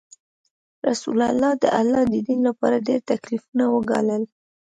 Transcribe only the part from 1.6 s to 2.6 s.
د الله د دین